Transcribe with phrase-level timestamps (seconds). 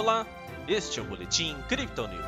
[0.00, 0.26] Olá,
[0.66, 2.24] este é o Boletim Crypto News.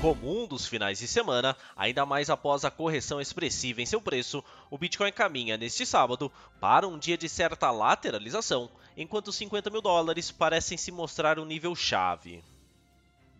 [0.00, 4.78] Comum dos finais de semana, ainda mais após a correção expressiva em seu preço, o
[4.78, 6.30] Bitcoin caminha neste sábado
[6.60, 11.74] para um dia de certa lateralização, enquanto 50 mil dólares parecem se mostrar um nível
[11.74, 12.44] chave.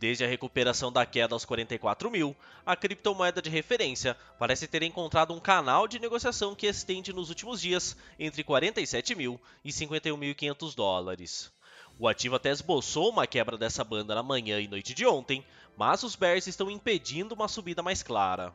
[0.03, 2.35] Desde a recuperação da queda aos 44 mil,
[2.66, 7.61] a criptomoeda de referência parece ter encontrado um canal de negociação que estende nos últimos
[7.61, 11.53] dias entre 47 mil e 51.500 dólares.
[12.00, 16.03] O ativo até esboçou uma quebra dessa banda na manhã e noite de ontem, mas
[16.03, 18.53] os bears estão impedindo uma subida mais clara.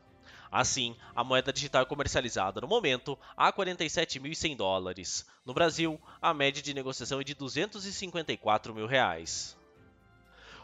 [0.51, 5.25] Assim, a moeda digital é comercializada no momento a 47.100 dólares.
[5.45, 9.55] No Brasil, a média de negociação é de 254 mil reais.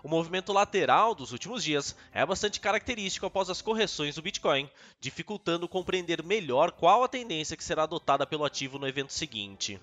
[0.04, 5.66] O movimento lateral dos últimos dias é bastante característico após as correções do Bitcoin, dificultando
[5.66, 9.80] compreender melhor qual a tendência que será adotada pelo ativo no evento seguinte.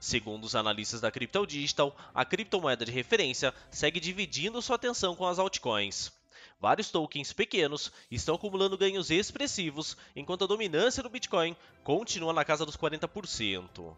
[0.00, 5.24] Segundo os analistas da Crypto Digital, a criptomoeda de referência segue dividindo sua atenção com
[5.24, 6.10] as altcoins.
[6.60, 12.66] Vários tokens pequenos estão acumulando ganhos expressivos, enquanto a dominância do Bitcoin continua na casa
[12.66, 13.94] dos 40%.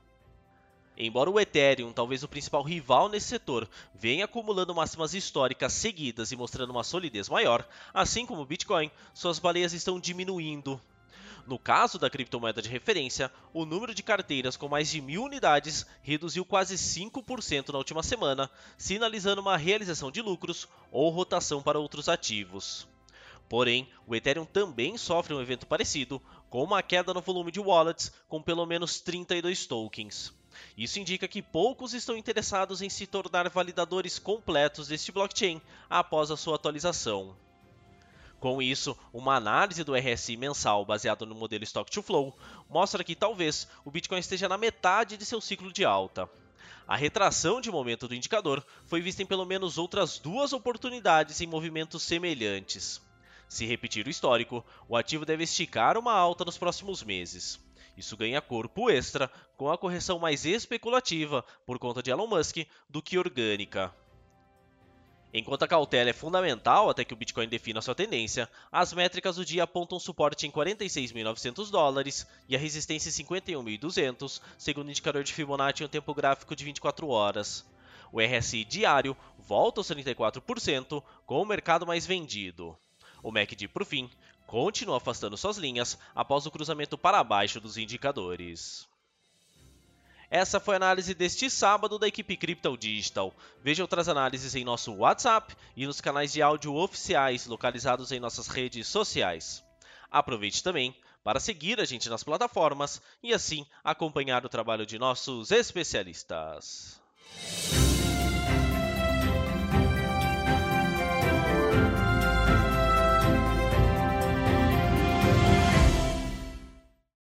[0.97, 6.36] Embora o Ethereum, talvez o principal rival nesse setor, venha acumulando máximas históricas seguidas e
[6.36, 10.81] mostrando uma solidez maior, assim como o Bitcoin, suas baleias estão diminuindo.
[11.47, 15.84] No caso da criptomoeda de referência, o número de carteiras com mais de mil unidades
[16.01, 22.08] reduziu quase 5% na última semana, sinalizando uma realização de lucros ou rotação para outros
[22.08, 22.86] ativos.
[23.47, 26.23] Porém, o Ethereum também sofre um evento parecido,
[26.55, 30.33] com uma queda no volume de wallets com pelo menos 32 tokens.
[30.79, 35.61] Isso indica que poucos estão interessados em se tornar validadores completos deste blockchain
[35.91, 37.37] após a sua atualização.
[38.39, 42.33] Com isso, uma análise do RSI mensal baseado no modelo Stock to Flow
[42.71, 46.31] mostra que talvez o Bitcoin esteja na metade de seu ciclo de alta.
[46.87, 51.49] A retração de momento do indicador foi vista em pelo menos outras duas oportunidades em
[51.49, 53.03] movimentos semelhantes.
[53.49, 57.61] Se repetir o histórico, o ativo deve esticar uma alta nos próximos meses.
[57.97, 63.01] Isso ganha corpo extra com a correção mais especulativa por conta de Elon Musk do
[63.01, 63.95] que orgânica.
[65.37, 69.45] Enquanto a cautela é fundamental até que o Bitcoin defina sua tendência, as métricas do
[69.45, 75.33] dia apontam suporte em 46.900 dólares e a resistência em 51.200, segundo o indicador de
[75.33, 77.67] Fibonacci em um tempo gráfico de 24 horas.
[78.13, 82.79] O RSI diário volta aos 34%, com o mercado mais vendido.
[83.24, 84.11] O MACD, por fim,
[84.46, 88.86] continua afastando suas linhas após o cruzamento para baixo dos indicadores.
[90.30, 93.34] Essa foi a análise deste sábado da equipe Crypto Digital.
[93.63, 98.46] Veja outras análises em nosso WhatsApp e nos canais de áudio oficiais localizados em nossas
[98.46, 99.64] redes sociais.
[100.11, 105.51] Aproveite também para seguir a gente nas plataformas e assim acompanhar o trabalho de nossos
[105.51, 107.01] especialistas.